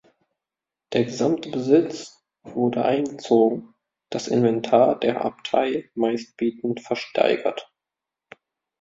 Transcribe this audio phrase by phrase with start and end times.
[0.93, 3.75] Der gesamte Besitz wurde eingezogen,
[4.09, 7.71] das Inventar der Abtei meistbietend versteigert.